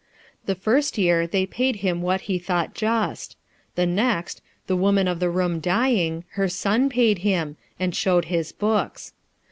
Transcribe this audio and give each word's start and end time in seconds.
The 0.47 0.55
first 0.55 0.97
year 0.97 1.27
they 1.27 1.45
paid 1.45 1.75
him 1.85 2.01
what 2.01 2.21
he 2.21 2.39
thought 2.39 2.73
just; 2.73 3.37
the 3.75 3.85
next, 3.85 4.41
the 4.65 4.75
woman 4.75 5.07
of 5.07 5.19
the 5.19 5.29
room 5.29 5.59
dying, 5.59 6.23
her 6.29 6.49
son 6.49 6.89
paid 6.89 7.19
him, 7.19 7.55
and 7.79 7.95
shewed 7.95 8.25
his 8.25 8.51
books. 8.51 9.13